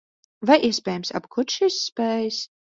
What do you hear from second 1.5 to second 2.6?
šīs spējas?